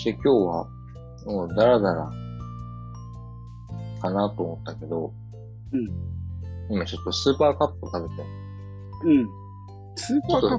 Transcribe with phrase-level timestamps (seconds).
[0.00, 0.66] そして今日は、
[1.26, 2.10] もうダラダラ、
[4.00, 5.12] かなと思ったけど、
[5.72, 5.90] うん。
[6.70, 8.22] 今ちょっとスーパーカップ食べて。
[9.04, 9.28] うん。
[9.96, 10.58] スーパーカッ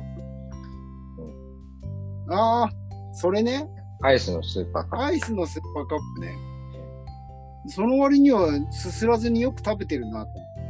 [2.28, 2.36] プ？
[2.36, 2.70] ああ、
[3.16, 3.68] それね。
[4.04, 5.06] アイスのスーパーカップ。
[5.06, 6.38] アイスのスーパーカップね。
[7.66, 10.68] その割にはすすらずによく食べてるなと思っ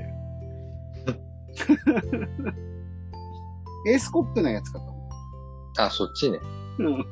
[3.83, 3.91] て。
[3.91, 5.09] エースコップのやつかと思
[5.77, 6.39] あ、そっちね。
[6.85, 6.87] う。
[6.87, 7.05] うん。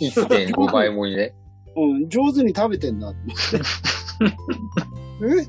[0.00, 1.34] 1.5倍盛りね。
[1.76, 3.20] うん、上手に食べてんなって。
[5.42, 5.46] え？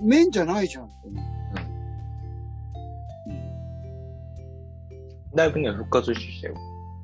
[0.00, 1.28] 麺じゃないじゃんって思って。
[5.34, 6.54] だいぶね、復活したよ。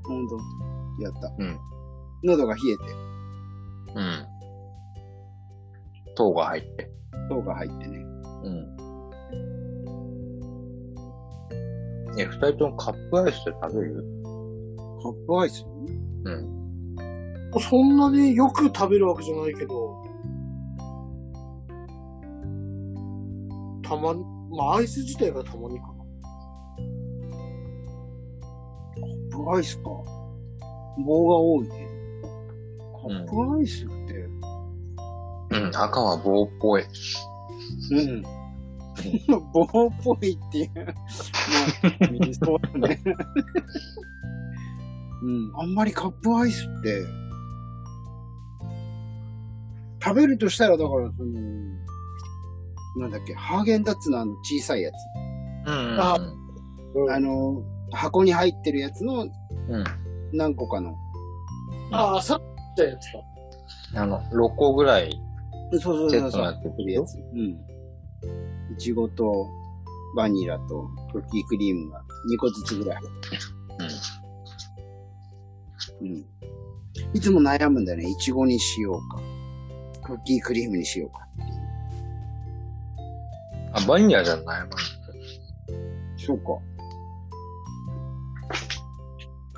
[0.04, 0.38] ほんと。
[1.00, 1.32] やった。
[1.38, 1.58] うん。
[2.24, 2.82] 喉が冷えて、
[3.96, 4.26] うん。
[6.14, 6.88] 糖が入って。
[7.28, 7.98] 糖が入ってね。
[8.44, 8.74] うん。
[12.16, 14.04] え、二人ともカップアイスで食べる？
[15.04, 15.66] カップアイス
[16.24, 16.96] うん。
[17.60, 20.02] そんなによく食べるわけじゃないけど、
[23.82, 25.92] たまに、まあアイス自体がたまにかな。
[29.30, 29.90] カップアイスか。
[31.04, 31.88] 棒が多いね。
[33.02, 34.14] カップアイスって、
[35.50, 36.84] うん、赤は棒っぽい。
[37.90, 38.22] うん。
[39.52, 39.68] 棒っ
[40.02, 40.70] ぽいっていう。
[40.76, 40.94] まあ、
[42.42, 43.02] そうだね。
[45.24, 45.52] うん。
[45.60, 47.04] あんまりカップアイスって、
[50.02, 51.40] 食べるとしたら、だから、その、
[52.96, 54.94] なんだっけ、ハーゲンダッツのあの小さいやつ。
[55.66, 56.18] うんあ
[56.94, 59.30] うんあの、箱に入ってるやつのうん。
[60.32, 60.94] 何個かの。
[61.90, 63.12] ああ、さっき言ったやつ
[63.94, 64.00] か。
[64.02, 65.10] あの、6個ぐらい
[65.72, 66.42] そうそうセッそうそう。
[66.42, 67.00] トになってくるよ。
[67.02, 67.14] やつ。
[67.16, 68.74] うん。
[68.74, 69.46] いちごと
[70.16, 72.00] バニラとクッキークリームが
[72.32, 73.42] 2個ずつぐらい入ってる。
[76.04, 76.24] うん。
[77.14, 78.08] いつも悩むんだよね。
[78.08, 79.20] いちごにしようか。
[80.06, 81.48] クッキークリームにしようかっていう。
[83.72, 84.70] あ、バニラじゃないもん。
[86.18, 86.44] そうか。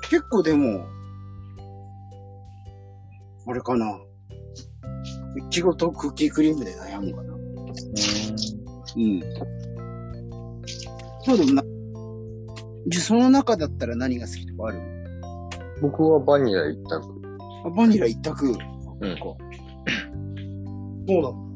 [0.09, 0.85] 結構でも、
[3.45, 3.99] あれかな。
[5.37, 7.33] いちごとクッキークリームで悩むかな。
[7.33, 9.21] うん。
[11.23, 11.63] そうでもな、
[12.87, 14.96] じゃあその中だったら何が好きとかある？
[15.81, 17.21] 僕はバニラ一択。
[17.65, 18.47] あバニラ一択。
[18.47, 19.17] うん
[21.07, 21.47] そうなの。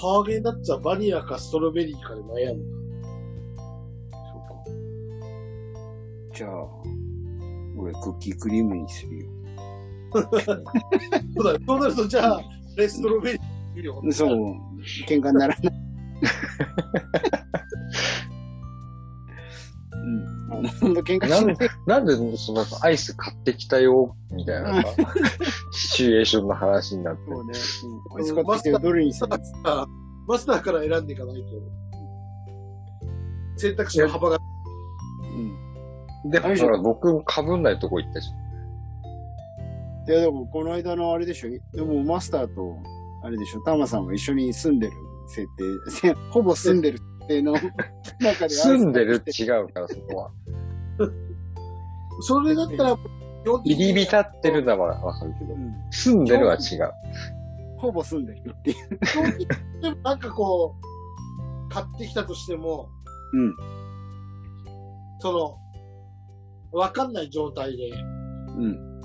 [0.00, 2.62] ハーゲンダッツはバニラかストロベリーかで悩む。
[4.10, 4.54] そうか。
[6.34, 6.50] じゃあ、
[7.76, 9.26] 俺クッキークリームにするよ。
[10.14, 10.64] そうだね。
[11.66, 12.40] そうなると、じゃあ、
[12.76, 13.40] レストロベリー
[13.74, 14.02] 見るよ。
[14.12, 14.28] そう、
[15.06, 15.58] 喧嘩にならない。
[20.80, 20.88] うん。
[20.88, 24.88] あの、ほんと喧嘩しなんで、なんでそのアイス買ってきたよ、みたいなさ、
[25.72, 27.22] シチュエーションの話になって。
[27.28, 27.52] そうね。
[28.14, 28.18] うん。
[28.18, 29.28] アイス買ってきてどれにする
[29.64, 29.86] あ
[30.26, 31.48] マスターから選んでいかないと、
[33.56, 34.38] 選択肢の幅が、
[36.24, 36.30] うん。
[36.30, 38.30] で、あれでしょほら、僕被んないとこ行ったし。
[40.08, 41.50] いや、でも、この間のあれでしょ。
[41.76, 42.76] でも、マスターと、
[43.22, 43.60] あれでしょ。
[43.62, 44.92] タマさんは一緒に住んでる
[45.28, 47.52] 設定、せほぼ住んでる設定の
[48.20, 48.50] 中で。
[48.50, 50.30] 住んでるって違うから、そこは。
[52.20, 52.96] それだったら、
[53.64, 55.74] 入り浸ってるならわかるけどう、ん。
[55.90, 56.92] 住んでるは違う。
[57.78, 58.98] ほぼ住んでるっていう。
[59.80, 62.88] でもなんかこう、買ってきたとしても、
[63.32, 63.54] うん。
[65.20, 65.58] その、
[66.72, 67.90] わかんない状態で、
[68.56, 69.00] うん。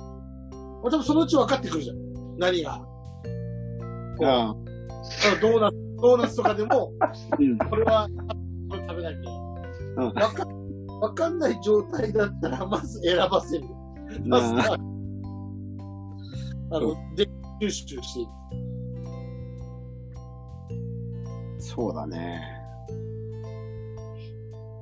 [0.82, 1.98] まあ多分そのうち分かってくるじゃん。
[2.38, 2.74] 何が。
[2.74, 2.80] あ
[4.22, 4.56] あ。
[5.42, 6.92] ドーナツ、ドーナツとかでも、
[7.40, 7.58] うん。
[7.58, 8.08] これは、
[8.70, 9.44] これ食べなきゃいけない。
[9.96, 10.53] うんわかん、
[11.02, 13.66] わかんない状態だったら、まず選ばせる。
[14.26, 14.78] まずあは、
[16.72, 17.28] あの、で、
[17.62, 18.30] 吸収していく。
[21.60, 22.42] そうだね。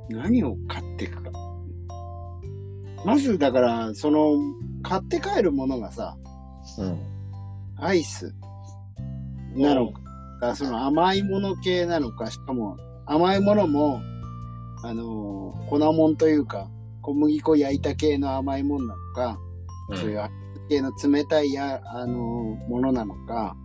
[0.09, 1.31] 何を買っていくか。
[3.05, 4.37] まず、だから、その、
[4.83, 6.17] 買って帰るものがさ、
[6.77, 6.99] うん。
[7.77, 8.33] アイス
[9.55, 9.91] なの
[10.39, 14.01] か、その甘いもの系なのか、しかも甘いものも、
[14.83, 16.69] あのー粉もんというか、
[17.01, 19.39] 小麦粉焼いた系の甘いもんなのか、
[19.89, 20.21] うんそういう
[20.69, 23.55] 系の冷たいや、あのーものなのか、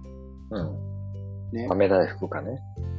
[0.51, 0.77] うん。
[1.53, 1.67] ね。
[1.69, 2.59] 豆大福かね。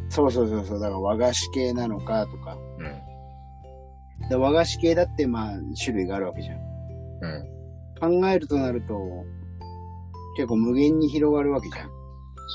[0.10, 2.58] そうそうそうそう、だから和菓子系なのかとか。
[2.80, 4.30] うん。
[4.30, 5.54] で和菓子系だってまあ
[5.84, 6.58] 種類があるわけじゃん。
[6.58, 8.22] うん。
[8.22, 8.98] 考えるとなると、
[10.38, 11.90] 結構無限に広がるわけじゃん。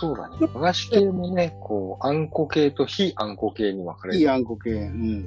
[0.01, 0.37] そうだね。
[0.55, 4.19] 和菓子系もね、こう、あんこ系と非あんこ系に分かれる。
[4.21, 4.71] いいあんこ系。
[4.71, 5.27] うん。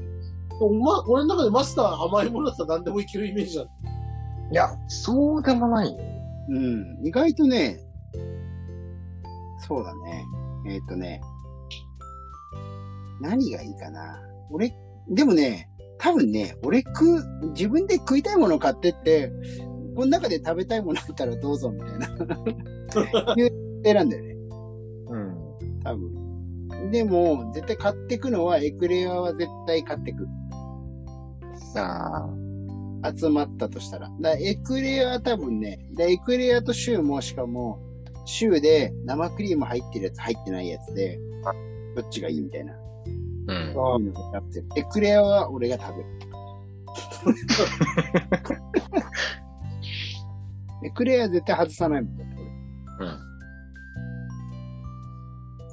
[0.60, 3.64] ま、俺の中でマスター甘いものだったら何でもいけるイメージだ。
[3.64, 3.68] い
[4.52, 5.98] や、そうでもない。
[6.50, 7.00] うん。
[7.04, 7.80] 意外とね、
[9.68, 10.26] そうだね。
[10.68, 11.22] えっ、とね、
[13.22, 14.22] 何がいいかな。
[14.52, 14.74] 俺、
[15.10, 19.32] でもね、多分ね、俺食う、自分で食いたいもの買ってって、
[19.96, 22.08] この中で食べたいものあったらどうぞみたいな。
[23.84, 24.36] 選んだよね。
[25.10, 25.80] うん。
[25.84, 26.92] 多分。
[26.92, 30.28] でも、絶対買ってくのは、エクレアは絶対買ってく。
[31.84, 32.46] ああ。
[33.14, 34.10] 集まったとしたら。
[34.20, 37.80] だエクレアは多分ね、だエクレアとシューもしかも、
[38.26, 41.20] シューで生クリーム入ってるやつ入ってないやつで、
[41.96, 42.74] どっちがいいみたいな。
[42.74, 42.78] う
[43.54, 43.72] ん。
[43.74, 44.66] そういうのがってる。
[44.76, 46.10] エクレアは俺が食べる。
[50.86, 52.34] エクレア絶対外さないもんだって
[53.00, 53.08] 俺。
[53.08, 53.20] うん。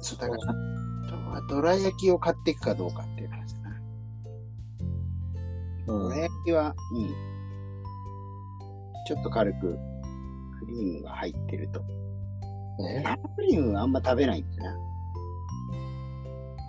[0.01, 0.45] そうだから、あ
[1.09, 3.29] とはドラ焼きを買っていくかどうかっていう
[5.87, 5.99] 話だな。
[5.99, 7.07] うんどら焼きは、うん。
[9.05, 9.59] ちょっと軽く、
[10.59, 11.81] クリームが入ってると。
[12.79, 14.77] ね生クリームはあんま食べないんだな。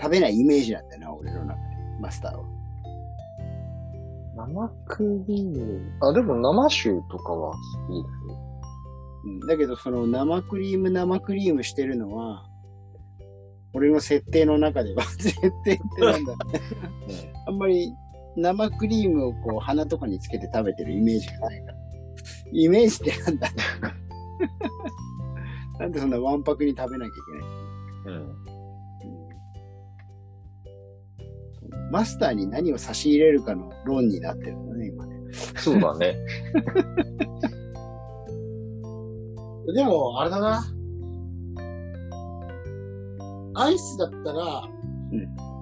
[0.00, 1.61] 食べないイメージなんだよな、俺の中で。
[2.00, 2.44] マスターは。
[4.37, 5.93] 生クリーム？
[6.00, 8.38] あ、でも生酒とかは好きですよ。
[9.26, 12.44] うん、だけど、その生クリーム、生クリームしてるのは、
[13.72, 17.32] 俺の設定の中では、 設定ってなんだろうね。
[17.46, 17.93] あんまり
[18.36, 21.75] 生クリームをこう鼻とかにつけて食べてるイメージがないから。
[22.52, 23.48] イメージってなんだ？
[25.81, 27.12] なんでそんなわんぱくに食べなきゃい
[28.04, 28.19] けない？
[28.19, 28.34] うん。
[31.90, 35.14] マスターに何を差し入れるかの論になってるのね、今ね。
[35.56, 36.16] そうだね。
[39.75, 40.64] でも、あれだな。
[43.56, 44.69] アイスだったら、
[45.12, 45.53] うん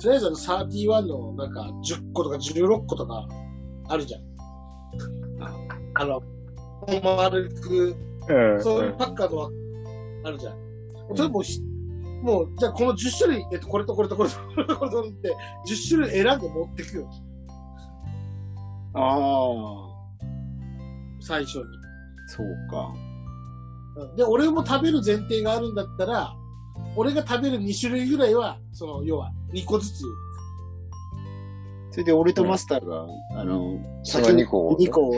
[0.00, 3.28] とりあえずあの31のなんか10個とか16個とか
[3.88, 4.22] あるじゃん。
[5.94, 6.22] あの、
[7.16, 7.96] 丸く、
[8.28, 9.50] うんそういうパッカーのは
[10.24, 10.56] あるじゃん。
[11.14, 11.42] それも
[12.22, 15.34] もう、じゃあこの10種類、えっと、これとこれとこれとこれとこれとって、
[15.66, 17.10] 10種類選んで持ってくよ。
[18.94, 19.90] ああ、
[21.20, 21.64] 最初に。
[22.28, 22.92] そうか。
[23.96, 26.32] うんで、俺も食べる前提があるんだったら、
[26.96, 30.04] 俺が食べる2種類ぐらいは、その、要は、2個ずつ。
[31.90, 35.14] それで俺とマスターが、あの、その2個をね2個を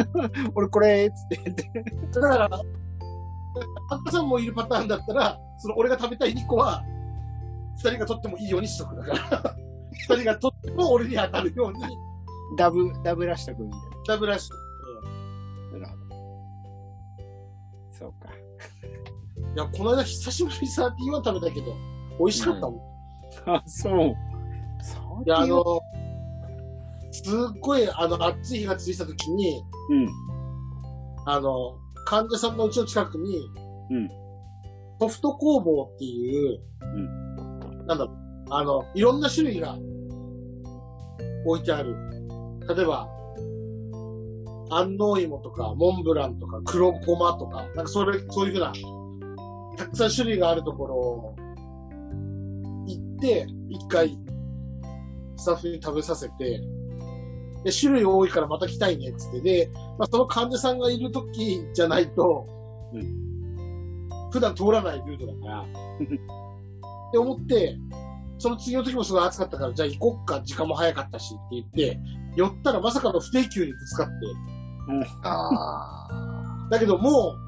[0.54, 1.72] 俺これ、つって言って。
[2.20, 2.60] だから、
[3.90, 6.82] 赤さんもいるパターンだったら、その俺が食べたい2個は、
[7.82, 9.56] 2人が取ってもいいようにしとくだから。
[10.08, 11.80] 2人が取っても俺に当たるように、
[12.56, 15.78] ダブ、ダブらしたくみたいダブらしとく。
[15.80, 15.80] な。
[15.80, 16.14] なるほど。
[17.92, 18.30] そうか。
[19.54, 21.74] いや、この間久しぶりにサーティワン食べたけど、
[22.18, 22.74] 美味しかったもん。
[22.74, 22.95] あ、そ
[23.64, 23.70] う。
[23.70, 23.90] そ
[25.20, 25.80] ういや、あの、
[27.10, 30.08] すっごい、あの、暑い日が続いた時に、うん。
[31.26, 33.50] あの、患者さんのうちの近くに、
[33.90, 34.26] うん
[34.98, 36.58] ソフト工房っていう、
[37.86, 38.16] なんだろう、
[38.50, 39.76] あの、いろんな種類が
[41.44, 41.94] 置いてある。
[42.74, 43.06] 例えば、
[44.70, 48.72] 安納芋とか、モンブランとか、黒ごまとか、なんかそれ、そういうふうな、
[49.76, 51.45] たくさん種類があるところ行
[53.16, 54.18] って、一回、
[55.36, 56.60] スタッフに食べさせて、
[57.64, 62.46] で、種類多いからまた来たいねっつって、で、まあ、その患者さんがいる時じゃないと、
[62.92, 62.98] う
[64.30, 65.66] 普段通らないルートだから、 っ
[67.12, 67.78] て思って、
[68.38, 72.00] その次の時もすごい暑かったから、じゃあ行こっか、時間も早かったしって言って、
[72.36, 74.12] 寄ったらまさかの不定休にぶつかって、
[75.22, 76.68] ああ。
[76.70, 77.46] だけどもう、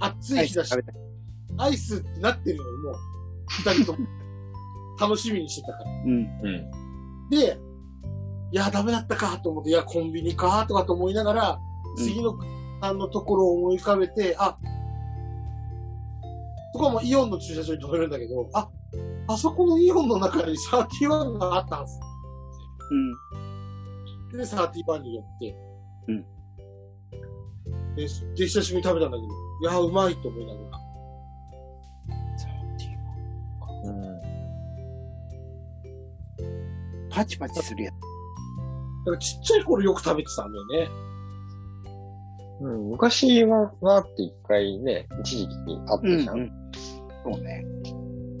[0.00, 0.74] 暑い日だし、
[1.56, 2.94] アイスってなってるのにもう、
[3.48, 4.06] 二人とも
[5.00, 5.90] 楽しみにしてたから。
[5.90, 6.10] うん。
[6.10, 6.16] う
[7.26, 7.30] ん。
[7.30, 7.58] で、
[8.50, 12.38] いや、ダメだったかと思って、いや、コンビニかとかと思いながら、うん次の
[12.80, 14.56] さんのところを思い浮かべて、あ、
[16.72, 18.68] そこはもうイオンの駐車場に止めるんだけど、あ、
[19.26, 22.00] あそこのイオンの中に31があったんです。
[24.30, 24.38] うん。
[24.38, 25.56] で、31に寄って、
[26.08, 26.26] うん
[27.96, 30.77] で、で久しぶりに食べたんだけど、いや、うまいと思いながら。
[37.18, 37.94] パチパチするやつ。
[37.94, 38.00] だ
[39.06, 40.88] からちっちゃい頃よく食べてたんだよね。
[42.60, 45.54] うん、昔は、わーって一回ね、一時期
[45.88, 46.40] あったじゃん。
[46.42, 46.50] ん。
[47.24, 47.64] そうね。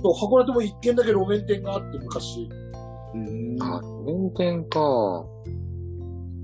[0.00, 2.48] そう、函館も一軒だけ路面店があって、昔。
[3.14, 3.56] うん。
[3.60, 4.78] あ、弁天か。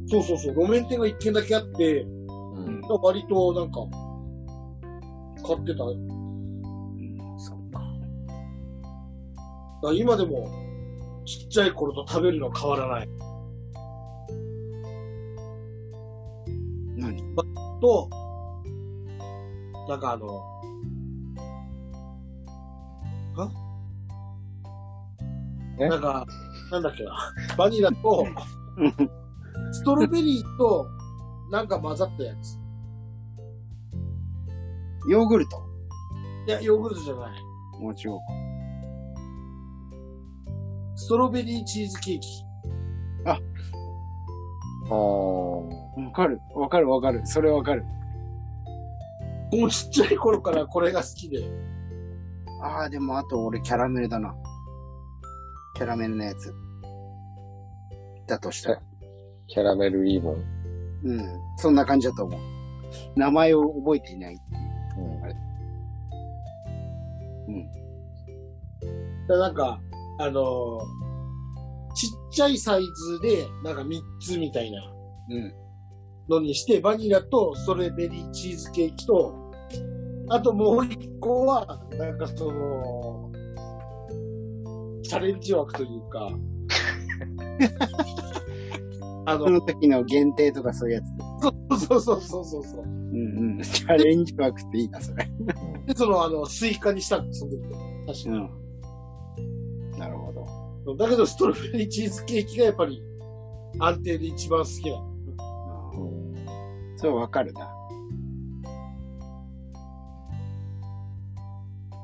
[0.08, 2.82] そうそうそう、路面店が一軒だけあって、うん。
[3.00, 3.86] 割となんか、
[5.46, 5.84] 買ってた。
[5.84, 7.80] うんそうか。
[9.84, 10.63] ら今でも、
[11.24, 13.08] ちっちゃい頃と食べるのは変わらない。
[16.96, 17.22] 何？
[17.80, 18.08] と、
[19.88, 20.26] なんかあの、
[23.36, 23.50] は？
[25.78, 25.88] え？
[25.88, 26.26] なんか、
[26.70, 27.16] なんだっけな。
[27.58, 28.26] バニラと、
[29.72, 30.86] ストロベリーと、
[31.50, 32.58] なんか混ざったやつ。
[35.10, 35.62] ヨーグルト？
[36.46, 37.42] いや、ヨーグルトじゃない。
[37.80, 38.18] もう違う
[41.04, 42.46] ストロベリーチーズケーキ。
[43.26, 44.88] あー。
[44.88, 44.94] か。
[46.00, 46.40] わかる。
[46.54, 47.20] わかるわかる。
[47.26, 47.84] それわかる。
[49.52, 51.44] もうちっちゃい頃からこれが好きで。
[52.62, 54.34] ああ、でもあと俺キャラメルだな。
[55.76, 56.54] キャラメルのやつ。
[58.26, 58.80] だとしたら。
[59.46, 60.36] キャラメルリボン。
[61.04, 61.22] うん。
[61.58, 62.40] そんな感じだと思う。
[63.14, 64.40] 名前を覚えていない。
[67.46, 67.68] うん。
[69.28, 69.78] でなんか、
[70.18, 71.14] あのー
[71.94, 74.82] ちっちゃいサイズで、なんか3つみたいな
[75.30, 75.52] うん。
[76.28, 79.52] のにして、バニラとストロベリーチーズケーキと、
[80.28, 83.30] あともう1個は、なんかその、
[85.02, 86.30] チャレンジ枠というか、
[89.26, 91.06] あのそ、の時の限定とかそういうやつ。
[91.86, 92.82] そうそうそうそうそう。
[92.82, 93.62] うんうん。
[93.62, 95.30] チャレンジ枠っていいな、それ。
[95.86, 97.62] で、その、あの、スイカにしたんです、その時。
[98.24, 98.36] 確かに。
[98.36, 98.63] うん。
[99.98, 100.32] なるほ
[100.86, 100.96] ど。
[100.96, 103.02] だけど、ストロベリーチーズケーキがやっぱり
[103.80, 105.04] 安定で一番好きなの。
[106.96, 107.70] それわかるな。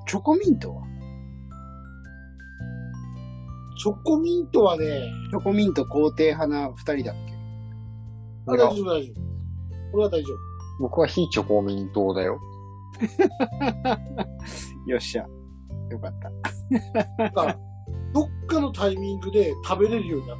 [0.06, 0.82] チョコミントは？
[3.78, 7.32] チョコミントはね、チョコミント肯定派な二人だっけ？
[8.46, 9.20] あ大丈夫大丈夫。
[9.92, 10.28] これは大丈
[10.80, 12.40] 僕は非チョコミントだよ。
[14.86, 15.26] よっしゃ。
[15.90, 16.30] よかった。
[18.12, 20.36] どっかのタイミングで食べれるようになっ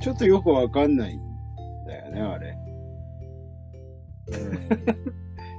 [0.00, 1.20] ちょっとよくわかんないん
[1.86, 2.56] だよね、あれ。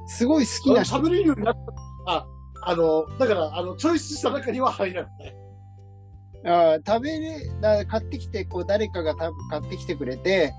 [0.07, 0.75] すごい好きた。
[0.75, 0.95] な人。
[0.95, 2.13] 食べれるようになった。
[2.13, 2.25] あ、
[2.63, 5.35] あの、だから、あの、チョイスした中には入らない。
[6.45, 10.53] あー食べれ、だ買ってきて、こう、誰かがた買ってきてくれて、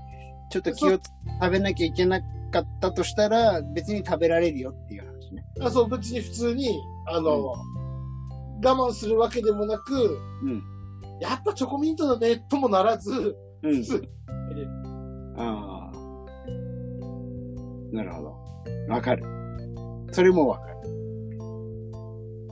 [0.51, 1.09] ちょっと気をつ
[1.41, 5.43] 食べなきゃいけなかったとしたら、別に食べられるよっていう話ね。
[5.61, 7.55] あそう、別に普通に、あの、
[8.63, 10.63] 我慢するわけでもなく、うん。
[11.19, 13.83] やっぱチョコミントだね、ともならず、うん普。
[13.83, 14.07] 通
[15.37, 15.97] ああ。
[17.91, 18.35] なるほど。
[18.89, 19.23] わかる。
[20.11, 20.75] それもわかる。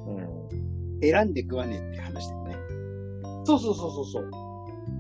[0.07, 1.01] うん。
[1.01, 2.55] 選んで食わねえって話だよね。
[3.45, 4.29] そうそうそうそうそう。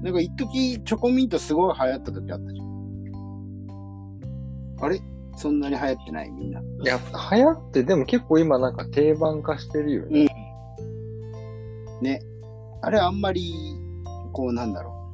[0.01, 2.69] なんか一時チョコミントすごい流行った時あったじゃん。
[4.81, 5.01] あれ？
[5.35, 6.31] そんなに流行ってない？
[6.31, 6.61] みんな。
[6.61, 6.99] いや、
[7.31, 10.28] 流行って、でも結構今なんか定番化してるよね。
[12.01, 12.21] ね。
[12.81, 13.53] あれあんまり、
[14.33, 15.11] こうなんだろ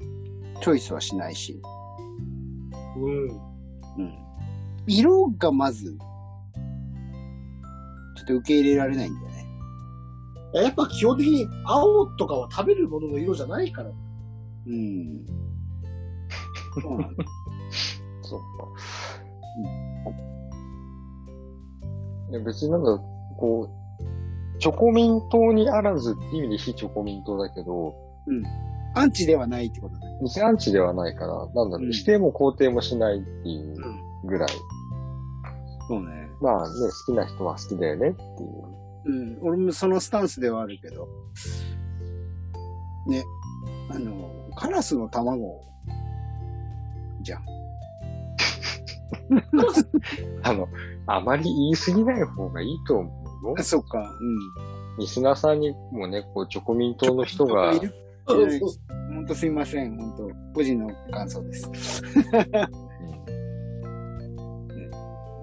[0.58, 0.60] う。
[0.62, 1.60] チョイスはしないし。
[2.98, 3.27] うん。
[3.30, 4.13] うん。
[4.88, 5.98] 色がまず、
[8.15, 9.46] ちょっと受け入れられないんだよね。
[10.63, 13.89] やっぱ基本的に青とかは食べるものの色じゃないから。
[13.89, 15.25] うん。
[16.82, 17.24] そうなんだ。
[18.22, 18.46] そうか。
[22.32, 22.98] いや別になんだ、
[23.38, 23.85] こう、
[24.59, 27.95] チョコミン党にあらずっていう意味で非チョコミン党だけど、
[28.95, 30.01] アンチではないってことね。
[30.21, 33.75] 偽アンチではないから、なんだろう、うん否定も肯定もしないっていう
[34.24, 34.50] ぐらい。
[35.88, 36.29] そうね。
[36.41, 36.69] まあね、
[37.07, 38.75] 好きな人は好きだよねっていう。
[39.05, 39.38] うん。
[39.41, 41.07] 俺もそのスタンスではあるけど。
[43.07, 43.24] ね。
[43.89, 44.13] あの、
[44.55, 45.62] カラスの卵、
[47.21, 47.45] じゃん。
[50.43, 50.67] あの、
[51.07, 53.63] あまり言い過ぎない方がいいと思うよあ。
[53.63, 53.99] そっか。
[53.99, 54.37] うん。
[54.99, 57.93] リスナーさんにもね、こう、チョコミン党の人が、いる
[58.27, 58.69] そうそうそう
[59.13, 59.97] 本当すいません。
[59.97, 61.71] 本当個人の感想です。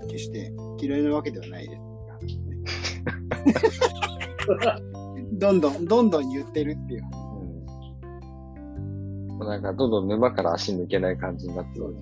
[0.09, 1.83] 決して嫌いなわけではないです。
[5.39, 7.03] どんどん、どんどん言ってるっていう。
[7.17, 7.23] うん
[9.43, 11.97] もうなんか、どんどん沼から足抜けない感じになってる。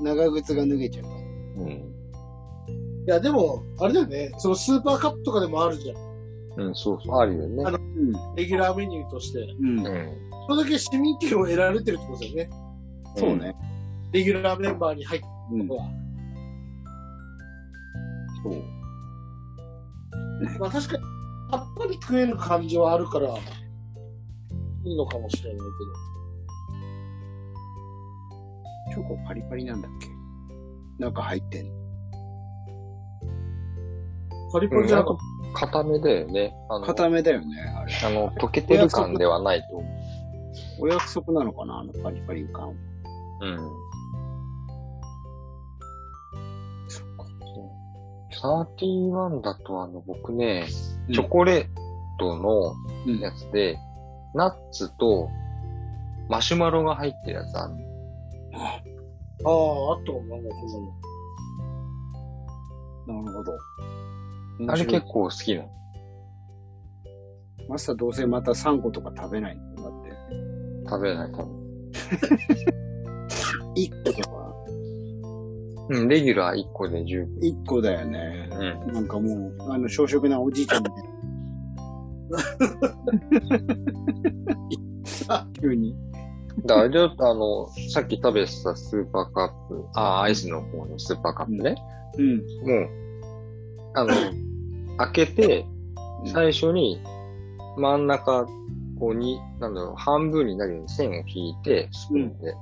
[0.00, 1.06] 長靴が脱げちゃう。
[1.62, 1.99] うん。
[3.06, 4.32] いや、でも、あれだよね。
[4.38, 5.96] そのスーパーカップとかでもあるじゃん。
[6.56, 7.64] うん、そうそう、あるよね。
[7.64, 8.12] あのうん。
[8.36, 9.38] レギュラーメニューとして。
[9.38, 9.78] うん。
[9.78, 9.86] うん。
[10.48, 12.50] それだけ市民権を得られてるってことですよね。
[13.16, 13.54] そうね。
[14.12, 15.76] レギュラーメンバーに入ったうんの。
[15.76, 15.84] は。
[18.42, 18.54] そう。
[20.58, 21.02] まあ確かに、
[21.50, 25.58] さっぱり食える感じはあるから、いいのかもしれない
[28.88, 30.08] けチョコパリパリなんだっけ？
[31.04, 31.79] なんか入ってんの。
[34.50, 34.58] ど。
[34.58, 35.16] パリパリじゃなかっ
[35.52, 36.54] 固めだよね。
[36.84, 37.92] 固めだよね、あれ。
[38.04, 40.00] あの、溶けてる感ではないと思
[40.80, 42.70] お約束なのかなあのパリパリ感。
[42.70, 42.74] う。
[43.42, 43.90] うん。
[48.42, 50.66] 31だとあの、僕ね、
[51.08, 51.66] うんチョコレー
[52.18, 52.74] トの
[53.06, 53.78] うんやつで、
[54.34, 55.28] ナッツと
[56.28, 57.80] マシュマロが入ってるやつあるの。
[58.54, 58.62] あ
[59.44, 60.80] あ、あったかも、なんかそ
[63.10, 63.22] の。
[63.22, 63.52] なるほど。
[64.68, 65.12] あれ結構。
[65.12, 65.68] 構好きなの？
[67.68, 70.10] マスターどうせまた3個とか食べないんだって。
[70.88, 71.60] 食べない、多分。
[73.76, 74.54] 1個とか、
[75.90, 77.38] うん、レギュラー1個で十分。
[77.38, 78.48] 1個だよね。
[78.52, 78.92] うん。
[78.92, 81.10] なんかもう、あの、小食なおじいちゃんみたいな。
[85.60, 85.94] 急に。
[86.64, 91.76] だから、あれだとあの、さっき食べてたスーパーカップ、あ、アイスの方のスーパーカップね。
[92.18, 92.36] うん。
[92.38, 92.88] もう、
[93.94, 94.10] あの、
[95.06, 95.66] 開けて、
[96.32, 97.00] 最初に
[97.76, 98.46] 真ん中、
[98.98, 102.54] こうに、なんだろう、半分になるように線を引いて、スプーンで。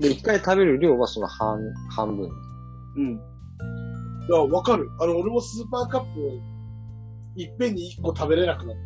[0.00, 1.60] で、一回食べる量はその半、
[1.90, 2.30] 半分。
[2.96, 3.20] うん。
[4.28, 4.88] いや、わかる。
[4.98, 6.32] あの、俺もスーパーカップを、
[7.36, 8.76] いっぺんに一個食べれなくなっ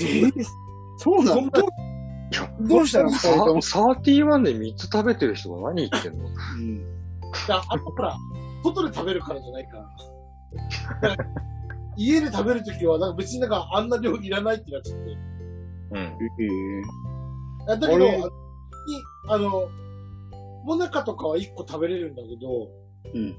[0.00, 0.44] えー？
[0.96, 3.10] そうなんないや、どうしたの？
[3.10, 6.24] 二人ともサーティワンで3つ食べてる人が何言ってんの？
[6.26, 6.30] う
[6.60, 6.84] ん。
[7.46, 7.56] た。
[7.56, 8.16] あ、あとほら、
[8.64, 10.13] 外で食べるからじゃないから。
[11.96, 15.16] 家で食べるときは、なんか別になんかあんな量いらないってなっちゃって。
[15.92, 16.18] うん。
[17.68, 18.30] えだけど、あれあの、
[19.28, 19.68] あの
[20.64, 23.36] モナカとかは一個食べれるんだけど、ーうん。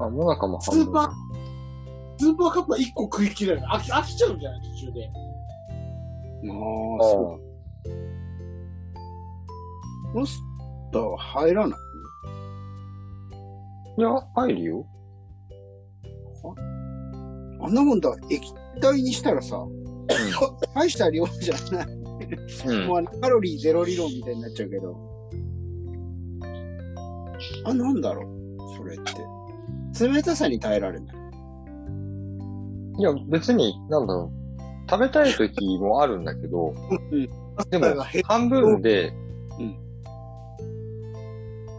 [0.00, 0.84] あ、もなかも半分。
[0.84, 1.10] スーパー、
[2.18, 3.78] スーパーカップは一個食い切れない。
[3.78, 4.60] 飽き、飽きちゃうんじゃない？
[4.62, 5.08] 途中で。
[5.08, 7.40] ああ、あそ
[10.14, 10.18] う。
[10.18, 10.40] マス
[10.92, 11.78] ターは入らない？
[13.98, 14.86] いや、入るよ。
[17.60, 19.58] あんなもんだ、液体にしたらさ、
[20.74, 21.86] 大した量じゃない。
[22.66, 22.86] うん。
[22.86, 24.96] もうカロリーゼロ理論みたいになっちゃうけど。
[27.64, 29.12] あ、なんだろうそれって。
[30.06, 31.16] 冷たさに耐えられない。
[32.98, 34.38] いや、別に、なんだろう。
[34.90, 36.74] 食べたい時もあるんだけど、
[37.70, 37.86] でも
[38.24, 39.12] 半分で、
[39.58, 39.76] うん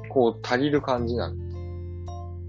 [0.09, 1.35] こう、足りる感じなの。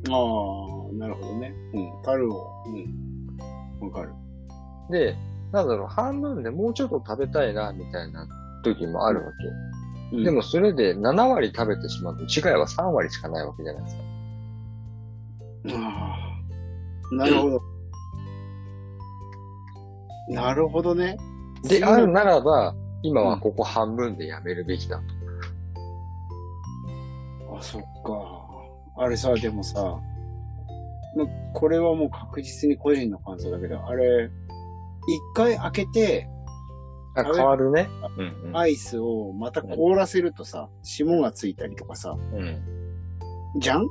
[0.09, 1.55] ああ、なるほどね。
[1.73, 2.03] うん。
[2.03, 2.51] 樽を。
[2.67, 3.87] うん。
[3.87, 4.13] わかる。
[4.91, 5.17] で、
[5.53, 8.27] なんだろう、半分でもうちょっと食べたいな、みたいな
[8.65, 9.33] 時もあるわけ。
[10.17, 14.03] うんでも、それで7割食べてしまうと、違いは3割しかないわけじゃないですか。
[15.79, 16.17] あ
[17.13, 17.15] あ。
[17.15, 17.63] なるほど。
[20.31, 21.17] なるほどね。
[21.63, 25.05] で、あるならば、今はここ半分でやめるべきだと。
[27.57, 28.51] あ、そっか。
[28.97, 29.99] あれさ、でもさ、
[31.17, 34.31] ま、これはもう確実に個人の感想だけど、あれ、
[35.09, 36.29] 一回開けて、
[37.17, 37.89] あ、変わるね。
[38.17, 38.57] うんうん。
[38.57, 42.63] アイスをまた凍らせるとさ、霜がついたりとかさ、うん。
[43.59, 43.83] じゃん？
[43.83, 43.89] うん。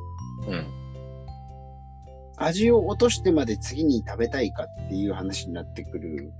[2.37, 6.31] 味を落としてまで次に食べたいかっていう話になってくる。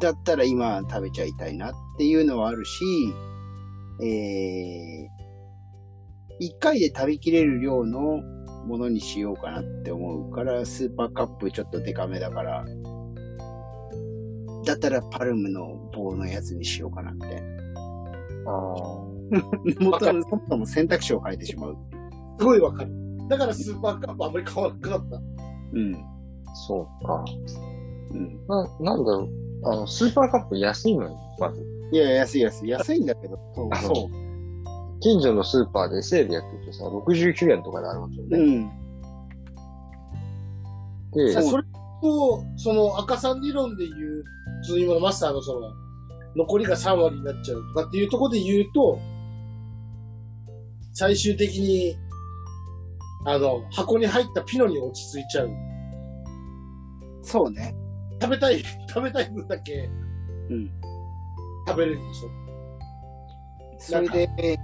[0.00, 2.82] だったら今食べちゃいたいなっていうのはあるし、
[4.02, 5.08] えー、
[6.40, 8.20] 一回で食べきれる量の
[8.66, 12.64] ものにしようかなって思うから、スーパーカップちょっとデカめだから、
[14.64, 17.60] だったらパルムの棒のやつにしようかなみたいな。
[18.46, 18.50] あ
[19.80, 21.76] もっともっとも選択肢を変えてしまう。
[22.38, 22.90] すごいわかる。
[23.28, 25.16] だからスーパーカップあんまり変わらなくなった。
[25.72, 25.94] うん。
[25.94, 27.24] あ、そうか。
[28.12, 28.46] うん。
[28.48, 29.28] な、なんだろう。
[29.62, 31.64] あの、スーパーカップ安いのに、まず。
[31.92, 32.70] いや、安い安い。
[32.70, 34.29] 安いんだけど、そう。
[35.00, 38.38] 近所のスーパーでセールやってるとさ、69円とかであるわけよね。
[38.38, 38.70] うん。
[41.12, 41.64] で、それ
[42.02, 44.24] と、その赤さん理論で言う、
[44.62, 45.72] その今のマスターのその、
[46.36, 48.98] 残りが3割になっちゃうとかっていうところで言うと、
[50.92, 51.96] 最終的に、
[53.26, 55.50] あの、箱に入ったピノに落ち着いちゃう。
[57.22, 57.74] そうね。
[58.20, 59.90] 食べたい、 食べたい分だけ、
[60.50, 60.70] うん。
[61.66, 62.28] 食べれるでしょ。
[63.78, 64.58] それで、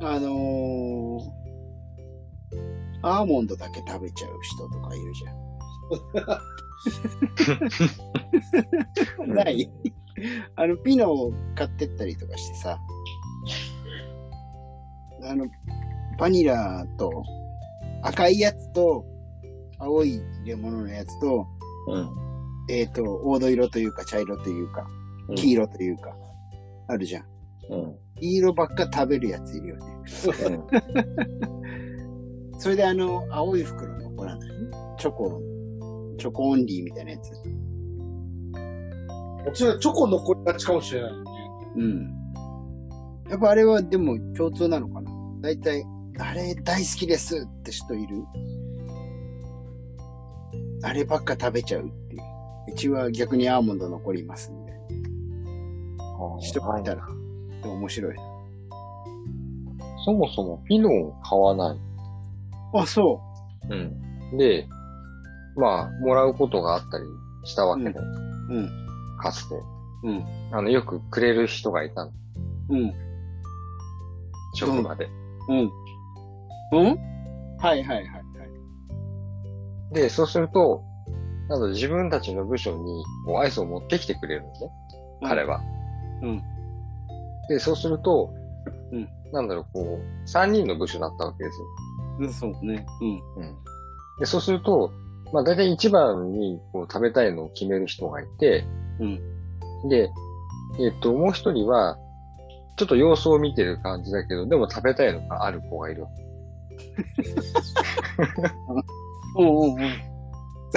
[0.00, 1.20] あのー、
[3.02, 5.32] アーモンドだけ食べちゃう人とかいるじゃ
[9.28, 9.34] ん。
[9.34, 9.70] ない？
[10.56, 12.80] あの、ピノを買ってったりとかしてさ、
[15.22, 15.46] あの、
[16.18, 17.10] バニラと、
[18.02, 19.04] 赤いやつと、
[19.78, 21.46] 青い入れ物のやつと、
[21.88, 22.10] うん。
[22.68, 24.86] えっ、と、黄土色というか、茶色というか、
[25.28, 26.16] うん黄色というか、
[26.88, 27.24] あるじゃん。
[27.70, 27.96] うん。
[28.20, 29.84] 黄色ばっか食べるやついるよね。
[30.46, 30.50] う
[32.54, 32.60] ん。
[32.60, 34.38] それであの、青い袋の、ほら、
[34.98, 35.40] チョコ、
[36.18, 37.32] チョコオンリーみたいなやつ。
[39.44, 41.30] もちろんチョコ残りがちかもしれないよね。
[41.76, 42.16] うん。
[43.30, 45.10] やっぱあれはでも共通なのかな？
[45.40, 45.84] 大体
[46.18, 48.24] あれ大好きですって人いる？
[50.82, 52.22] あればっか食べちゃうっていう。
[52.72, 54.72] うちは逆にアーモンド残りますんで。
[56.40, 57.06] 人がいたら、
[57.64, 58.16] 面白い。
[60.04, 61.78] そもそもピノを買わない。
[62.74, 63.20] あ、そ
[63.68, 63.74] う。
[63.74, 64.36] うん。
[64.38, 64.66] で、
[65.56, 67.04] まあ、もらうことがあったり
[67.44, 67.90] したわけで。
[68.50, 68.70] うん。
[69.20, 69.54] かつて。
[70.04, 70.24] うん。
[70.52, 72.12] あの、よくくれる人がいたの。
[72.70, 72.92] うん。
[74.54, 75.08] 職場で。
[75.48, 75.70] うん。
[76.72, 76.98] うん、
[77.58, 78.00] はいはいはいは
[79.92, 79.94] い。
[79.94, 80.82] で、そうすると、
[81.48, 84.70] なので自分たちの部署にこうアイスを持ってきてくれるんですね。
[85.22, 85.60] 彼は。
[86.22, 86.42] うん。
[87.48, 88.32] で、そうすると、
[88.92, 89.08] うん。
[89.32, 91.66] なんだろう、こう、3人の部署だったわけですよ。
[92.20, 92.86] うん、そうね。
[93.00, 93.42] うん。
[93.42, 93.56] うん。
[94.18, 94.90] で、そうすると、
[95.32, 98.64] まあ大体一番にこう食べたいのを決める人がいて、
[99.00, 99.20] うん。
[99.88, 100.10] で、
[100.78, 101.98] えっと、もう一人は、
[102.76, 106.26] ちょっと様子を見てる感じだけど、でも食べたいのがある子がいるわけ。
[109.38, 110.15] うんうんう
[110.68, 110.72] ん。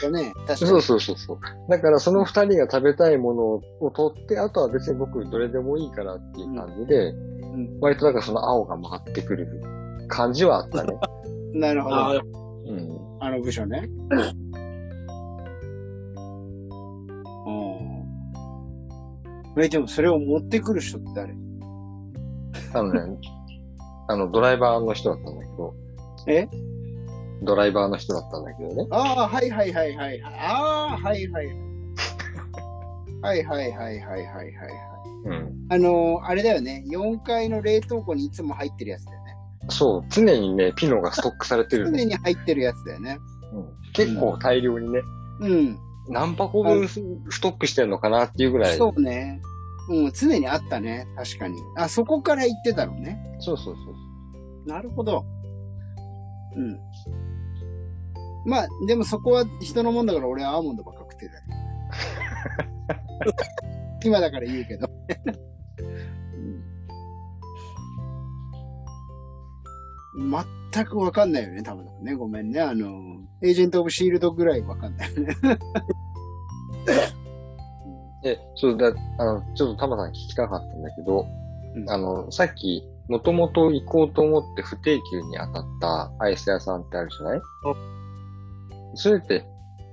[0.00, 0.32] そうね。
[0.56, 1.38] そうそうそうそう。
[1.68, 3.42] だからその二人が食べたいもの
[3.80, 9.48] を取って、あとは別に僕どれでもいいからっていう感じで、うん、割となんかその青が回ってくる
[10.08, 10.98] 感じはあったね。
[11.54, 11.96] なるほど。
[12.66, 13.88] うん、あの部署ね。
[14.10, 14.48] うん。
[19.60, 21.34] え、でもそれを持ってくる人って誰？
[22.74, 23.18] あのね、
[24.08, 25.74] あの、ドライバーの人だったんだけど。
[26.26, 26.48] え？
[27.42, 28.86] ドライバーの人だったんだけどね。
[28.90, 30.22] ああ、はいはいはいはい。
[30.22, 31.46] ああ、はいはい。
[33.20, 34.54] はいはいはいはいはいはい。
[35.24, 35.66] うん。
[35.70, 36.84] あのー、あれだよね。
[36.88, 39.36] 4階の冷凍庫にいつも入ってるやつだよね。
[39.68, 40.04] そう。
[40.10, 43.18] 常にね、ピノがストックされてる、常に入ってるやつだよね。
[43.52, 43.92] うん。
[43.92, 45.00] 結構大量にね。
[45.40, 45.78] うん。
[46.08, 47.00] 何箱分ス
[47.40, 48.76] トックしてんのかなっていうぐらい。
[48.76, 49.40] そうね。
[49.90, 51.06] うん、常にあったね。
[51.16, 51.58] 確かに。
[51.76, 53.18] あ、そこから行ってたのね。
[53.40, 53.80] そうそうそ
[54.66, 55.24] うなるほど。
[56.56, 56.78] うん。
[58.44, 61.42] まあ、でもそこは人のもんだから俺はアーモンドばっか食ってたよ。
[64.04, 64.88] 今だから言うけど。
[70.72, 72.14] 全くわかんないよね、多分ね。
[72.14, 72.60] ごめんね。
[72.60, 72.88] あの、
[73.42, 75.36] エージェント・オブ・シールドぐらいわかんないよね。
[78.22, 81.24] で、そうだ、あの、ちょっとタマさん聞きたかったんだけど、
[81.76, 87.40] うん、あの、さっき、もともと行こうと思って不定休に当たったアイス屋さんってあるじゃない？
[88.94, 89.44] それって、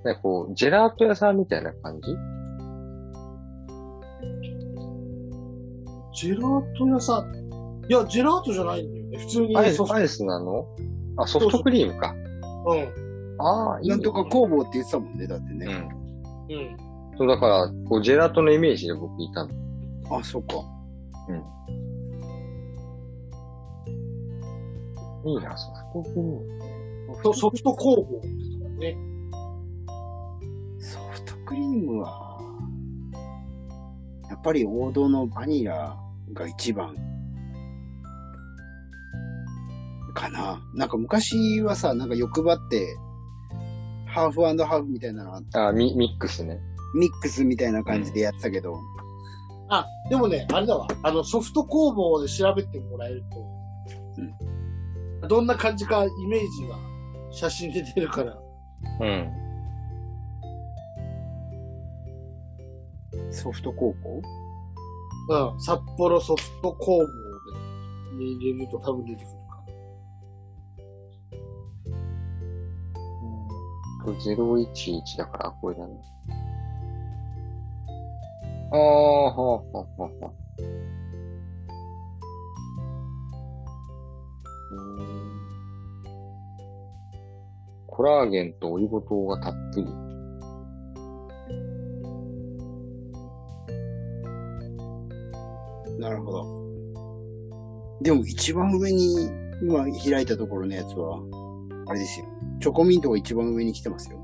[0.04, 2.12] なんかこう、ジェラート屋さんみたいな感じ？
[6.14, 7.36] ジェラート屋さん？
[7.90, 9.18] いや、ジェラートじゃないんだよね。
[9.18, 9.58] 普通に。
[9.58, 10.66] アイス、アイスなの？
[11.18, 12.16] あ、ソフトクリームか。
[12.66, 12.90] うん。
[13.40, 15.66] ああ、いい、なんとか工房って言ってたもんね、だってね。
[15.68, 16.56] うん。
[16.56, 16.78] うん。
[17.18, 19.52] そう、だから、こう、ジェラートのイメージで僕いたの。
[20.18, 20.56] あ、そっか。
[21.28, 21.44] うん。
[25.28, 26.46] いいな、ソフトクリーム。
[27.34, 28.98] ソフト工房ですからね。
[30.80, 32.40] ソフトクリームは、
[34.30, 35.98] やっぱり王道のバニラ
[36.34, 36.96] が一番
[40.16, 40.60] かな。
[40.74, 42.98] なんか昔はさ、なんか欲張って、
[44.08, 45.68] ハーフハーフみたいなのあった。
[45.68, 46.60] あミ、ミックスね。
[46.96, 48.80] ミックスみたいな感じでやってたけど。
[49.70, 50.88] あ、でもね、あれだわ。
[51.04, 53.38] あの、ソフト工房で調べてもらえると、
[55.22, 55.28] うん。
[55.28, 56.78] どんな感じかイメージが
[57.32, 58.38] 写真で出るから。
[59.00, 59.32] うん。
[63.32, 64.22] ソフト高校？
[65.30, 65.62] うん。
[65.62, 67.06] 札幌ソフト工房
[68.18, 69.64] で入れると多分出てくるか。
[74.08, 74.14] うん。
[74.16, 75.94] 011だから、これだね。
[78.72, 80.45] ああ、はあ、はあ、はあ。
[87.96, 89.86] コラーゲンとオリゴ糖がたっぷり。
[95.98, 96.66] なるほど。
[98.02, 99.30] でも一番上に
[99.62, 101.22] 今開いたところのやつは、
[101.88, 102.26] あれですよ。
[102.60, 104.20] チョコミントが一番上に来てますよ。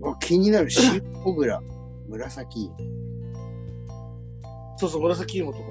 [0.20, 1.62] 気になるシオグラ、
[2.08, 2.70] 紫。
[4.78, 5.64] そうそう、紫芋とか。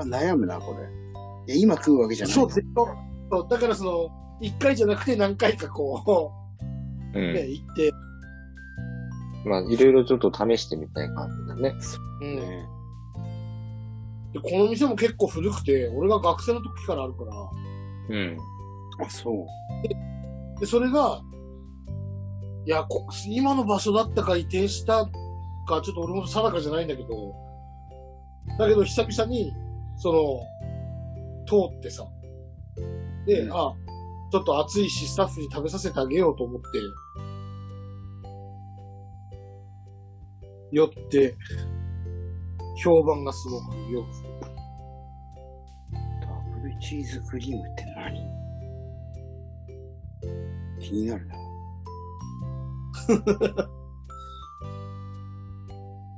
[0.00, 1.54] 悩むな、これ。
[1.54, 2.34] いや、今食うわけじゃない。
[2.34, 2.84] そう、絶対。
[3.30, 4.08] そう、だからその、
[4.40, 6.32] 一回じゃなくて何回かこ
[7.14, 7.92] う、うん、ね、行って。
[9.44, 11.74] まあ、いろいろちょっと試してみたい感じだね。
[12.20, 12.72] うん。
[14.32, 17.32] で、この店も結構古くて、俺が学生の時からあるから。
[18.08, 18.38] うん。
[19.04, 19.88] あ、そう。
[19.88, 19.94] で、
[20.60, 21.20] でそれが、
[22.64, 25.06] いやこ、今の場所だったか移転した
[25.66, 27.34] かちょっと俺も定かじゃないんだけど、
[28.58, 29.52] だけど久々に、
[30.02, 30.40] その、
[31.46, 32.04] 通ってさ、
[33.24, 33.72] で、うんあ、
[34.32, 36.66] ちょっと暑いし、スタッフに食べさせてあげようと思って、
[40.72, 41.36] 寄って、
[42.82, 44.08] 評判がすごくよく。
[46.20, 46.28] ダ
[46.60, 48.18] ブルチーズクリームって何？
[50.80, 51.36] 気になるな。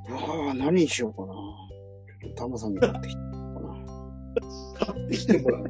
[0.09, 1.35] ああ、何にしようかな。
[1.35, 3.34] ちょっとタマさんに買ってきて。
[4.79, 5.65] 買ってきてもらう。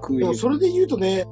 [0.00, 1.26] クでもそれで言うとね、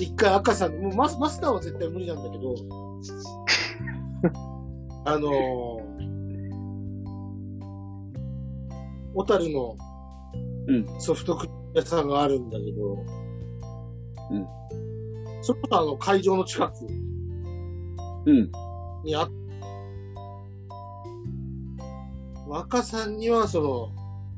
[0.00, 2.54] 一回赤さん、もうマスマスターは絶対無理なんだけど、
[5.04, 5.32] あのー、
[9.14, 9.76] 小樽の
[10.68, 12.98] うんソフトクリーム屋さんがあるんだけど、
[14.30, 14.46] うん。
[15.42, 16.74] それこそあの会場の近く
[18.26, 18.50] うん。
[19.04, 19.30] にあっ
[22.46, 23.90] 若さんにはその、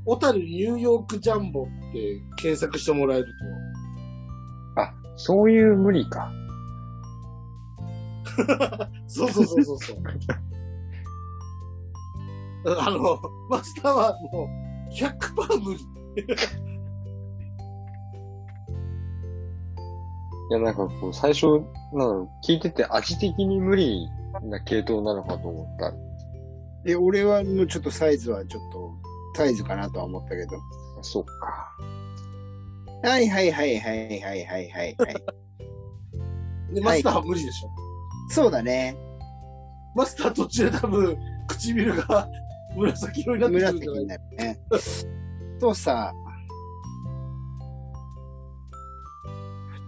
[0.07, 3.27] 小樽ニューヨークジャンボって検索してもらえる
[4.75, 6.33] と、あ、そういう無理か。
[9.07, 9.97] そうそうそうそうそう。
[12.79, 15.81] あの、マスターはもう100%無理。
[20.51, 21.67] いや、なんかこう、最初、なんだ
[22.07, 24.09] ろう、聞いてて味的に無理
[24.43, 26.08] な系統なのかと思った。
[26.89, 28.95] で、俺はもうちょっとサイズはちょっと、
[29.37, 30.57] サイズかなとは思ったけど。
[31.03, 31.71] そっか。
[33.07, 34.97] はいはいはいはいはいはいはい、はい。
[36.75, 37.69] で、マスターは無理でしょ？
[38.31, 38.97] そうだね。
[39.95, 42.27] マスター途中で多分、唇が
[42.75, 44.01] 紫色になってくるんじ紫ゃない？
[44.01, 44.61] になるね。
[45.57, 46.13] 太さ、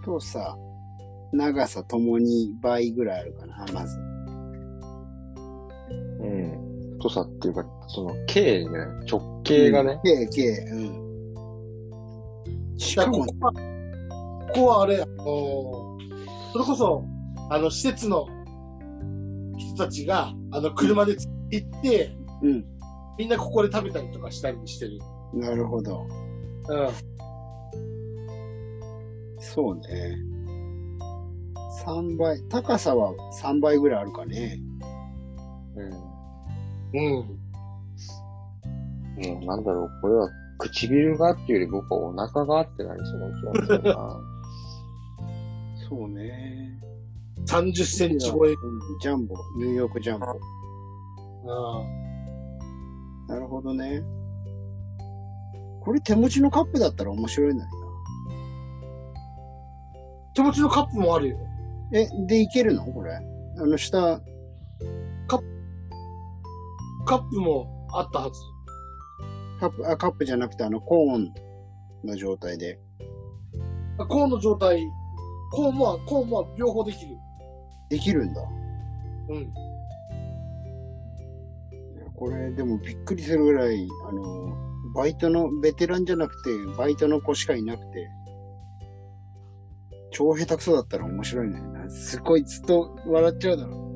[0.01, 0.55] 太さ、
[1.33, 3.97] 長さともに倍ぐらいあるかな、まず。
[6.21, 6.70] うん。
[7.01, 8.69] 太さっていうか、その、径ね、
[9.11, 10.79] 直径がね、計、計、う
[12.75, 12.77] ん。
[12.77, 13.33] しかもこ
[14.53, 15.97] こはあれ、あの
[16.53, 17.03] それこそ、
[17.49, 18.27] あの、施設の
[19.57, 21.15] 人たちが、あの、車で
[21.49, 22.65] 行って、うん。
[23.17, 24.99] みんなここで食べたりとかしたりしてる。
[25.33, 26.05] なるほど。
[26.69, 26.89] うん。
[29.39, 30.17] そうね。
[31.85, 34.59] 3倍、高さは3倍ぐらいあるかね。
[35.75, 36.10] うん。
[36.93, 37.01] うん。
[37.03, 37.25] も
[39.41, 44.19] うなんだろう、これは唇がっていうより僕はお腹があってなりそうな気がするな。
[45.89, 46.79] そうね。
[47.47, 48.49] 30センチ超え。
[48.49, 48.55] うん
[49.01, 50.27] ジャンボ、ニューヨークジャンボ。
[50.27, 50.29] う
[53.25, 53.27] ん。
[53.27, 54.03] なるほどね。
[55.83, 57.71] これ手持ちのカップだったら面白いんだけ
[60.35, 61.37] 手持ちのカップもあるよ。
[61.91, 61.97] ど。
[61.97, 62.85] え、でいけるの？
[62.85, 63.15] これ。
[63.15, 63.21] あ
[63.65, 64.21] の下、カ
[67.17, 68.39] ップもあったはず。
[69.59, 71.33] カップ、あ、カップじゃなくてあのコーン
[72.03, 72.79] の状態で。
[73.97, 74.81] コーンの状態、
[75.51, 77.15] コーンも、コーンも両方できる。
[77.89, 78.41] できるんだ。
[79.29, 79.53] うん。
[82.15, 84.55] これでもびっくりするぐらい、あの、
[84.95, 88.09] バイトの、ベテランじゃなくて、バイトの子しかいなくて、
[90.11, 91.61] 超下手くそだったら面白いね。
[91.89, 93.91] すごいずっと笑っちゃうだろ。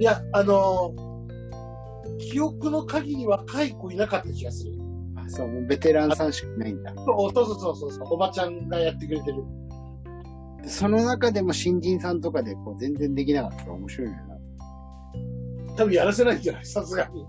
[0.00, 1.11] いや、あのー
[2.18, 4.72] 記憶の限り若い子いなかった気がする。
[5.16, 6.92] あ、そう、もうベテランさんしかいないんだ。
[6.94, 9.42] そうそうそうそうそう、おばちゃんがやってくれてる。
[10.62, 15.76] でその中でも新人さんとかでこう全然できなかったら面白いよな。
[15.76, 16.64] 多分やらせないんじゃない？
[16.64, 17.26] さすがに。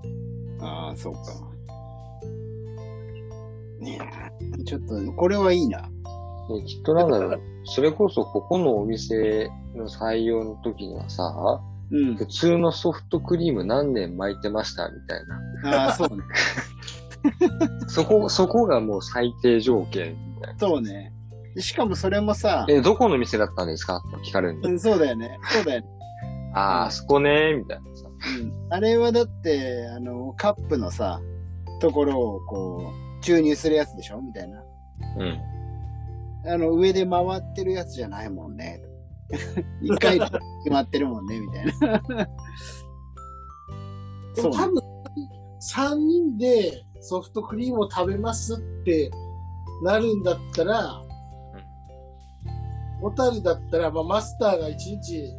[0.60, 1.20] ああ、そうか。
[3.80, 4.00] ね
[4.60, 5.90] えちょっと、これはいいな。
[6.50, 11.62] できっとなんだろう、それこそここのお店の採用の時にはさ、
[11.94, 12.16] うん。
[12.16, 15.86] 普通のソフトクリーム何年巻いてましたみたいな。
[15.86, 16.24] ああ、そうね。
[17.88, 20.60] そこ、そこがもう最低条件みたいな。
[20.60, 21.14] そうね。
[21.56, 24.02] でしかもそれもさ、え、どこの店だったんですか？
[24.12, 25.38] と聞かれるうん、そうだよね。
[25.52, 25.88] そうだよね。
[26.56, 28.08] ああ、あそこねみたいなさ。
[28.42, 28.54] うん。
[28.74, 31.20] あれはだって、あの、カップのさ、
[31.80, 34.20] ところをこう、注入するやつでしょ？
[34.22, 34.64] みたいな。
[35.18, 35.40] うん。
[36.52, 38.82] あの、上で回ってるやつじゃないもんね。
[39.82, 41.74] 一回で決まってるもんね、みたいな。
[44.36, 44.76] そう多分、
[45.62, 49.12] 3人でソフトクリームを食べますって
[49.84, 51.02] なるんだったら、
[53.02, 55.34] 小樽だったら、まあ、マスターが1日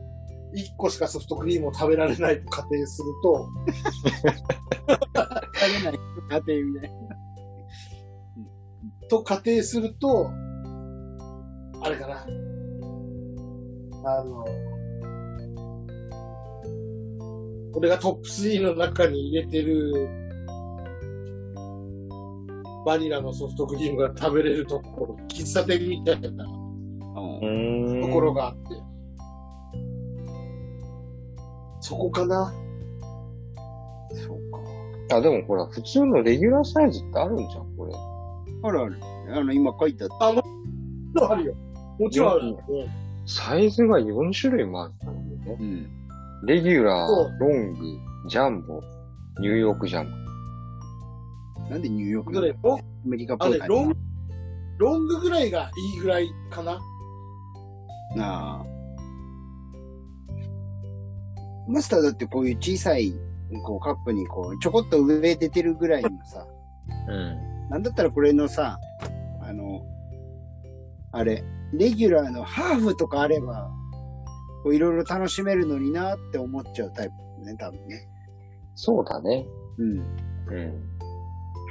[0.54, 3.48] 1個しかソフトクリームを食べられないと仮定すると、
[5.16, 5.35] 食
[5.83, 5.98] べない
[6.46, 6.98] 家庭みたいな。
[9.09, 10.30] と仮定すると、
[11.83, 12.26] あれかな。
[14.07, 14.45] あの、
[17.75, 20.09] 俺がトップ3の中に入れてる、
[22.85, 26.45] バニラのソフトクリームが食べれるところ、喫茶店みたいな
[27.43, 28.03] うん。
[28.03, 28.61] ところがあって。
[31.81, 32.53] そこかな
[34.11, 35.17] そうか。
[35.17, 37.95] あ、でもほら、普通のレギュラーサイズってあるんじゃん、これ。
[38.62, 38.99] あるある。
[39.31, 41.31] あの、今書いてあった。
[41.31, 41.55] あるよ。
[41.99, 42.59] もちろんあるよ。
[43.27, 45.57] サイズが4種類もあるんだよね。
[45.61, 46.47] うん。
[46.47, 47.79] レギュラー、ロング、
[48.29, 48.81] ジャンボ、
[49.41, 51.71] ニューヨークジャンボ。
[51.71, 52.47] なんでニューヨークなの？
[52.47, 52.57] どれ？
[52.63, 53.63] ロンアメリカっぽい感、じ？
[53.63, 53.97] あれロング、
[54.79, 56.79] ロングぐらいがいいぐらいかな？
[58.15, 58.65] なあ。
[61.67, 63.15] マスターだってこういう小さい、
[63.65, 66.47] こうカップにこう、ちょこっと上出てるぐらいのさ、
[67.09, 67.69] うん。
[67.71, 68.79] なんだったらこれのさ、
[69.41, 69.83] あの、
[71.13, 71.43] あれ、
[71.79, 73.71] レギュラーのハーフとかあれば、
[74.63, 77.13] こういろいろ楽しめるのになって思っちゃうタイプ
[77.45, 78.09] だね、多分ね。
[78.75, 79.47] そうだね。
[79.79, 79.99] うん。
[79.99, 80.05] うん。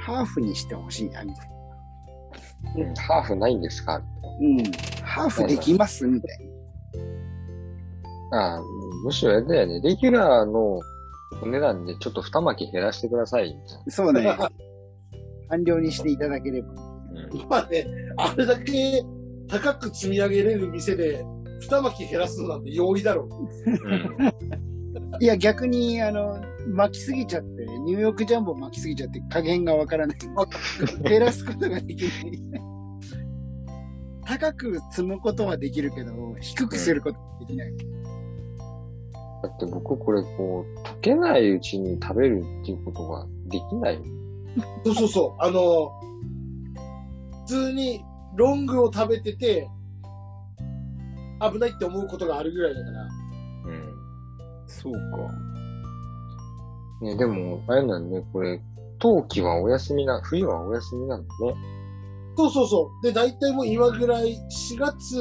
[0.00, 1.54] ハーフにしてほしいな、みたいな。
[2.76, 4.02] うんハーフないんですか？
[4.40, 4.64] うん。
[5.02, 6.38] ハーフできますみたい
[8.32, 8.60] ああ、
[9.04, 9.80] むしろあれだよね。
[9.80, 10.80] レギュラーの
[11.42, 13.54] お値段でちょっと二巻き減らしてください。
[13.88, 14.36] そうね。
[15.50, 16.68] 完了にしていただければ。
[16.72, 16.82] な
[17.48, 17.86] まあね、
[18.16, 19.04] あれだけ
[19.48, 21.24] 高く積み上げれる店で、
[21.60, 23.34] 二巻き減らすのなんて容易だろう。
[23.66, 25.22] うん。
[25.22, 30.18] いや、逆に、あの、巻きすぎちゃって、ニューヨークジャンボ巻きすぎちゃって加減がわからない。
[31.02, 32.64] 減らすことができない。
[34.26, 37.76] 高く積むことはできるけど、低くすることはできない。
[39.42, 44.00] だって僕これこう、溶けないうちに食べるっていうことができない。
[44.84, 45.42] そうそうそう。
[45.42, 45.92] あの、
[47.46, 48.02] 普通に
[48.36, 49.68] ロングを食べてて、
[51.40, 53.02] 危ないって思うことがあるぐらいだから。
[53.02, 53.94] うん。
[54.66, 54.98] そうか。
[57.02, 58.60] ね、でも、あれなんね、これ、
[58.98, 61.54] 冬季はお休みな、冬はお休みなんだね。
[62.36, 63.06] そうそうそう。
[63.06, 64.34] で、大体もう今ぐらい、
[64.70, 65.16] 4月、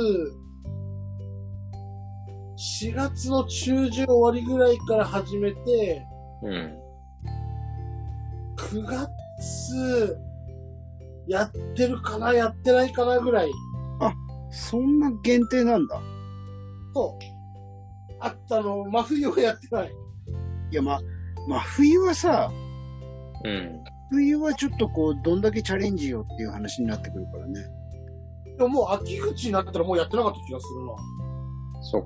[2.82, 6.06] 4月の中旬終わりぐらいから始めて、
[6.43, 6.80] うん。
[8.56, 10.17] 9月、
[11.27, 13.51] やってるかな、やってないかなぐらい。
[14.51, 15.99] そんな限定なんだ。
[16.93, 17.23] そう。
[18.19, 19.91] あったの、真冬はやってない。
[20.71, 20.99] いや、ま、
[21.47, 22.51] まあ、冬はさ、
[23.43, 23.83] うん。
[24.12, 27.65] 冬はちょっとこう、どんだけチャレンジよっていう話になってくるからね。
[28.57, 31.81] でももう秋口になったらもうやってなかった気がするな。
[31.81, 32.01] そっ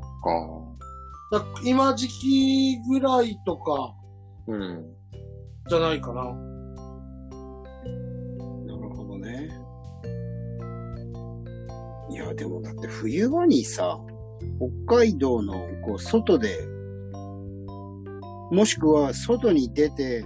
[1.29, 1.39] か。
[1.39, 3.93] だ今時期ぐらいとか
[4.47, 4.85] うん。
[5.67, 6.46] じゃないかな。
[12.17, 13.99] や、でもだって冬場にさ、
[14.87, 15.53] 北海道の
[15.85, 16.67] こう外で、
[18.51, 20.25] もしくは外に出て、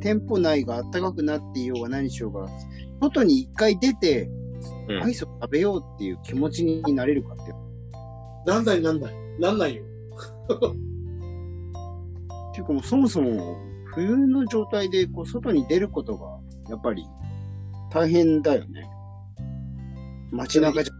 [0.00, 2.48] 店舗内が暖かくなっていようが何しようが、
[3.00, 4.30] 外に一回出て、
[4.88, 7.54] うんアイスを食べようっていう気持ちになれるかって。
[8.46, 9.14] なんだいなんだい。
[9.38, 9.82] なんないよ。
[12.52, 16.38] っていうかもうそもそも冬の状態でこう外に出ることが
[16.70, 17.04] やっぱり
[17.90, 18.88] 大変だよね。
[20.32, 20.94] 街中じゃ。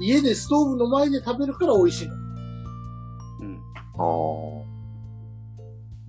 [0.00, 2.14] 家でストーブの前で食べるから美味しいの。
[2.14, 3.60] うん。
[3.98, 4.04] あ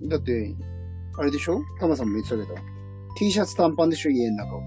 [0.06, 0.08] あ。
[0.08, 0.54] だって、
[1.18, 1.60] あれでしょ？
[1.80, 2.54] タマさんも言ってたけど。
[3.16, 4.10] T シャツ短パンでしょ？
[4.10, 4.62] 家の中を。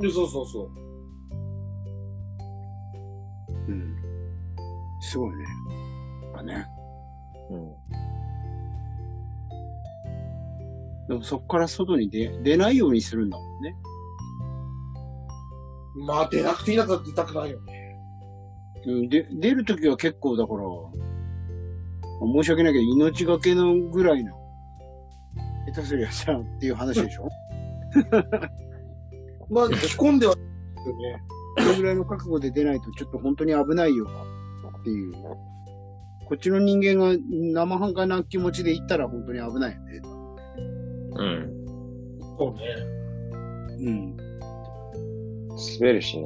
[0.00, 0.70] でそうそうそう。
[3.68, 3.96] うん。
[5.00, 5.44] すごいね。
[6.34, 6.66] だね。
[7.50, 7.72] うん。
[11.08, 13.76] でもそこから外に出、出ないようにするんだもんね。
[15.94, 17.98] まあ出なくていいなか出たくないよね。
[18.86, 20.60] うん、で、出るときは結構だから、
[22.34, 24.32] 申し訳ないけど命がけのぐらいの、
[25.66, 27.28] 下手すりゃさ、っていう話でしょ？
[29.50, 30.38] まあ着込んでは、よ
[30.96, 31.22] ね。
[31.58, 34.06] それぐらいの覚悟で出ないとちょっと本当に危ないよ
[34.80, 35.12] っていう。
[35.12, 40.00] こっちの人間が生半可な気持ちで行ったら本当に危ないよね。
[41.14, 41.52] うん。
[42.38, 42.60] そうね。
[43.84, 44.16] うん。
[45.78, 46.24] 滑るしね。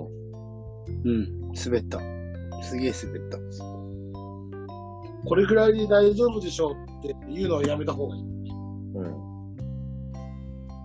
[1.05, 1.53] うん。
[1.53, 2.01] 滑った。
[2.63, 3.39] すげえ滑った。
[5.27, 8.23] これぐらいで大丈夫でしょうっていうのはやめた方がいい。
[8.23, 9.27] うん。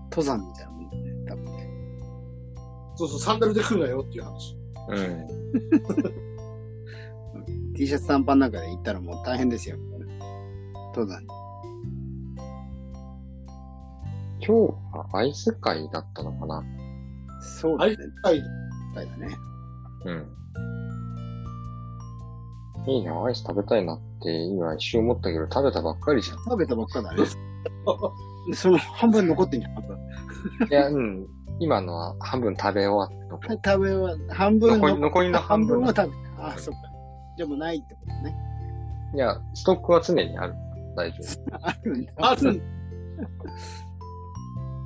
[0.10, 1.04] 登山みたいなもんだね。
[1.28, 1.70] 多分ね。
[2.96, 4.58] そうそう、サンダルで来るなよっていう話。
[4.90, 5.28] うん。
[7.76, 9.78] T シャツ短パンなんかで行ったらもう大変ですよ。
[10.94, 11.22] 登山。
[14.44, 16.64] 今日はアイス会だったのかな
[17.42, 17.96] そうだね。
[18.24, 18.42] はい。
[18.96, 19.38] はいだね。
[20.06, 20.28] うん。
[22.88, 26.38] いいな、アイス食べたいなって今一瞬思ったけど、食べたばっかりじゃん。
[26.40, 27.24] 食べたばっかだね。
[28.50, 29.98] で その半分残ってんじゃん、半分。
[30.70, 31.28] いや、うん。
[31.60, 33.54] 今のは半分食べ終わった。
[33.72, 36.48] 食べは、半分残り残りの半分は食べた。
[36.48, 36.82] あ、そっか。
[37.38, 38.36] じゃあもうないってことね。
[39.14, 40.56] いや、ストックは常にある。
[40.96, 41.20] 大丈
[41.62, 42.14] あるんだ。
[42.18, 42.62] あるん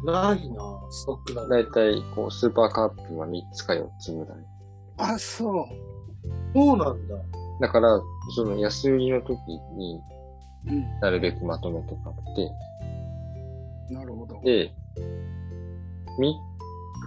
[0.05, 1.33] ないなストック。
[1.33, 1.47] だ。
[1.47, 4.37] だいたい、こう、スーパーカップは3つか4つぐらい。
[4.97, 5.65] あ、そう。
[6.53, 7.15] そうなんだ。
[7.61, 8.01] だから、
[8.35, 9.37] その安売りの時
[9.77, 10.01] に
[10.67, 10.99] うん。
[10.99, 14.41] なるべくまとめて買って、なるほど。
[14.41, 14.71] で、
[16.19, 16.33] 3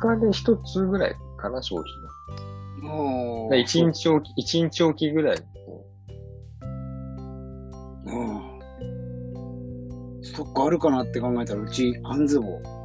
[0.01, 1.93] 日で1つぐらいかな、消費
[2.83, 3.57] もが。
[3.57, 5.39] で1日おき、一日おきぐらい。
[5.67, 5.85] こ
[8.07, 8.59] うん。
[10.23, 12.78] ストックあるかなって考えたら、うち、アンズボー。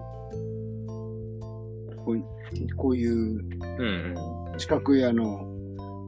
[2.05, 3.47] こういう、こういうう
[3.79, 4.17] うん
[4.53, 4.59] うん。
[4.59, 5.47] 四角いあの、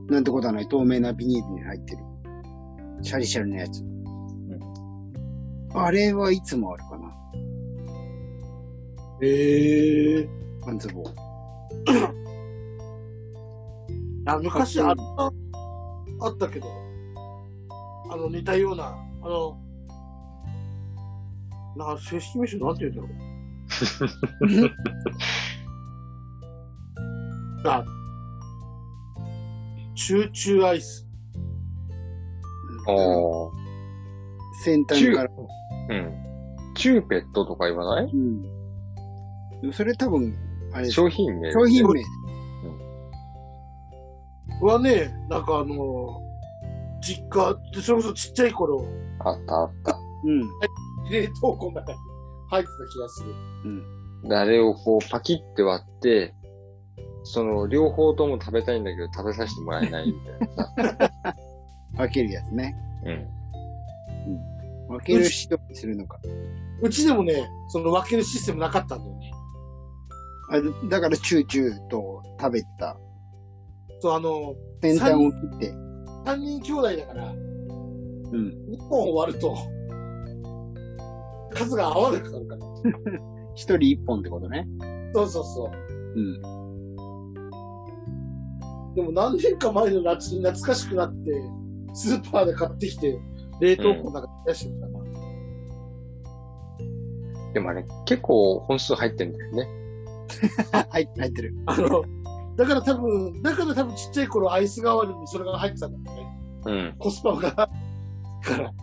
[0.10, 2.04] なんてことはない透明なビニールに入ってる。
[3.02, 3.84] シャリシャリのやつ。
[5.74, 7.14] あれはいつもあるかな。
[9.22, 10.30] へえ。
[10.66, 11.14] アンズボー。
[14.28, 16.68] あ、昔あった、あったけど、
[18.10, 19.58] あの、似たような、あの、
[21.76, 23.12] なんか、正式名称なんて言うんだろう。
[27.68, 27.84] あ、
[29.96, 31.08] チューチューアイス。
[32.88, 33.52] おー。
[34.64, 35.30] 先端から。
[35.90, 36.14] うん。
[36.76, 38.06] チューペットとか言わない？
[38.12, 38.42] うん。
[38.42, 38.50] で
[39.68, 40.36] もそれ多分、
[40.74, 41.52] あれ、商品名。
[41.52, 42.04] 商品名。
[44.62, 46.22] はね、なんかあの、
[47.02, 48.86] 実家で、それこそちっちゃい頃、
[49.20, 49.98] あったあった。
[50.26, 50.42] うん。
[51.10, 51.98] 冷凍庫の中に
[52.50, 53.34] 入ってた気がする。
[54.28, 56.34] であれをこうパキって割って、
[57.26, 60.14] その両方とも食べたいんだけど食べさせてもらえないみ
[60.76, 61.36] たいなさ。
[61.98, 62.76] 分けるやつね。
[63.04, 63.36] うん。
[64.88, 66.20] 分ける人にするのか。
[66.82, 69.32] うちでもね、その分けるシステムなかったんだよね。
[70.52, 72.98] あだから、チューチューと食べてた。
[74.00, 75.72] そう、あの、先端を切って。
[76.26, 78.54] 3人兄弟だから、うん。
[78.70, 79.56] 2本割ると、
[81.52, 82.62] 数が合わなくなるから。
[83.56, 84.68] 一人一本ってことね。
[85.14, 86.20] そうそうそう。
[86.20, 86.55] うん。
[88.96, 91.32] でも何年か前の夏に懐かしくなって、
[91.94, 93.20] スーパーで買ってきて、
[93.60, 94.96] 冷凍庫の中に出してたな。
[97.54, 99.68] でもあれ結構本数入ってんだよね。
[100.90, 101.56] 入って、入ってる。
[101.66, 102.04] あの、
[102.56, 106.40] だから多分、だから多分ちっちゃい頃アイス代わりにそれが入ってたんだよね。
[106.66, 106.96] うん。
[106.98, 107.52] コスパが。
[107.52, 107.70] か
[108.58, 108.74] ら。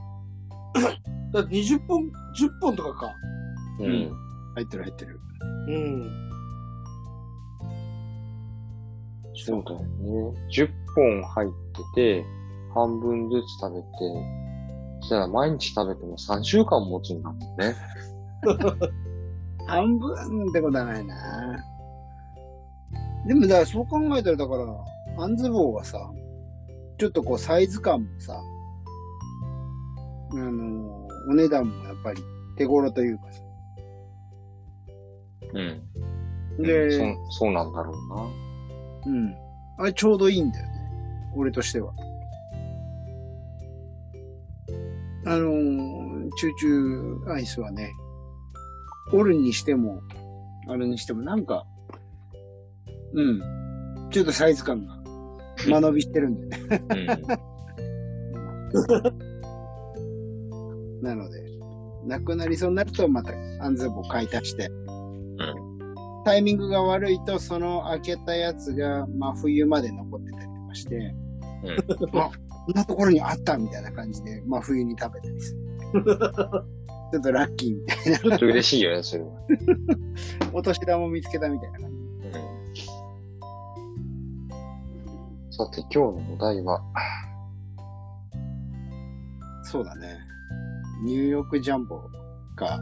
[1.32, 2.10] だって20本、10
[2.60, 3.12] 本とかか。
[3.80, 4.10] ううんん。
[4.54, 5.20] 入ってる、入ってる。
[5.68, 6.31] うん。
[9.34, 10.38] そうだよね。
[10.50, 12.24] 10本入ってて、
[12.74, 13.88] 半分ずつ食べて、
[15.00, 17.74] そしたら毎日食べても3週間持つんだもんね。
[19.66, 21.64] 半分ってことはないな。
[23.26, 25.98] でも、だからそう考えたら、だから、アンズボーはさ、
[26.98, 28.40] ちょっとこうサイズ感もさ、
[30.32, 32.22] あの、お値段もやっぱり
[32.56, 33.42] 手頃というかさ。
[35.54, 36.62] うん。
[36.62, 38.51] で、そそうなんだろうな。
[39.06, 39.34] うん。
[39.78, 40.72] あれちょうどいいんだよね。
[41.36, 41.92] 俺としては。
[45.24, 47.92] あのー、チューチューアイスはね、
[49.12, 50.02] 折るにしても、
[50.68, 51.64] あれにしてもなんか、
[53.14, 53.40] うん。
[54.10, 54.96] ちょっとサイズ感が
[55.68, 56.48] 間延びしてるんで。
[61.02, 61.42] なので、
[62.04, 64.70] なくなりそうになるとまたアンズボ買い足して、
[66.24, 71.14] タイミングが悪いとその開けたやつが真冬まで残ってたりとかして、
[72.14, 72.30] あ、
[72.66, 75.60] こんなところにあったみたいな感じで真冬に食べたりする。
[77.12, 79.30] ちょっとラッキーみたいちょっと嬉しいよね、それは。
[79.30, 79.36] な。
[80.54, 81.90] お年玉見つけたみたいな感
[82.72, 82.86] じ。
[85.50, 86.80] さて、今日のお題は、
[89.64, 90.18] そうだね。
[91.04, 92.00] ニューヨークジャンボ
[92.56, 92.80] か、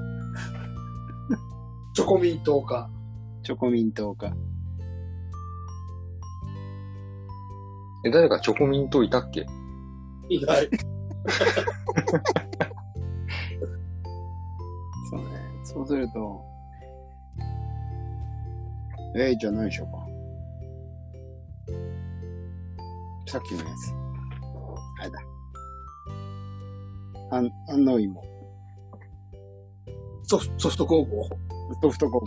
[1.95, 2.89] チョコミントか。
[3.43, 4.33] チョコミントか。
[8.05, 9.47] え、誰かチョコミントいたっけ？
[10.29, 10.69] いない。
[15.11, 15.27] そうね。
[15.65, 16.45] そうすると、
[19.17, 20.07] えー、じゃあ何でしょうか。
[23.31, 23.93] さっきのやつ。
[25.01, 25.19] あれだ。
[27.33, 28.23] あん、安納芋。
[30.25, 31.29] ソフソフト工房。
[31.83, 32.27] ソフトコボ。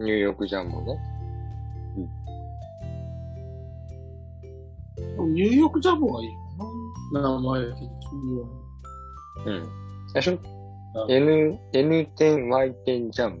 [0.00, 0.96] ニューヨークジャンボね。
[5.34, 6.28] ニューヨークジャムがいい
[7.12, 7.22] かな。
[7.22, 7.88] 名前的に
[8.40, 8.46] は。
[9.46, 9.66] うん。
[10.12, 10.38] 最初
[10.94, 13.38] あ N、N 点 Y 点ジャム。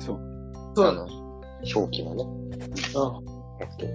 [0.00, 0.16] そう。
[0.16, 1.10] あのそうだね。、
[1.74, 2.24] 表記のね。
[2.94, 3.20] あ
[3.60, 3.88] OK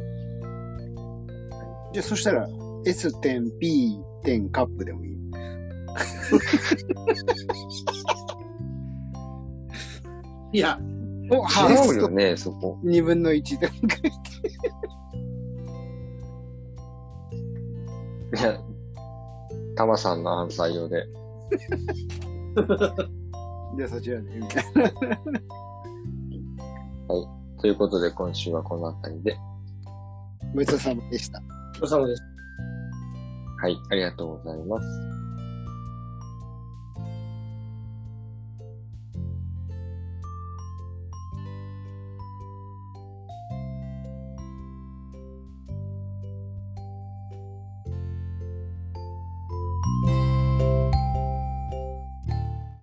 [1.94, 2.48] じゃあ、そしたら、
[2.86, 5.14] S 点 P 点カップでもいい。
[10.54, 10.80] いや、
[11.40, 12.78] お、ハ ー違うよね、そこ。
[12.84, 13.68] 2分の1で。
[18.36, 18.60] いや、
[19.76, 21.06] タマさんの案採用で。
[23.78, 24.92] じゃあ、そちらで、みたいな。
[27.64, 29.38] ということで、今週はこの辺りで。
[30.54, 31.42] ごちそうさまでした。
[31.82, 32.24] お疲れ様です。
[33.62, 35.23] はい、ありがとうございます。